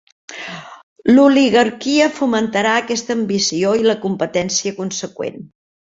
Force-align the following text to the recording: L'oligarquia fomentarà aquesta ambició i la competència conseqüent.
L'oligarquia 1.09 2.07
fomentarà 2.19 2.71
aquesta 2.79 3.19
ambició 3.19 3.75
i 3.83 3.87
la 3.91 3.97
competència 4.07 4.79
conseqüent. 4.81 5.43